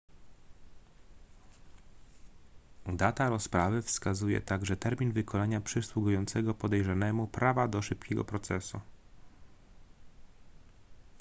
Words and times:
data 2.93 3.29
rozprawy 3.29 3.81
wskazuje 3.81 4.41
także 4.41 4.77
termin 4.77 5.11
wykonania 5.13 5.61
przysługującego 5.61 6.53
podejrzanemu 6.53 7.27
prawa 7.27 7.67
do 7.67 7.81
szybkiego 7.81 8.23
procesu 8.25 8.79